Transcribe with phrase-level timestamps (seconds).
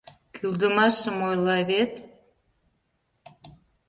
[0.35, 1.91] Кӱлдымашым ойла вет...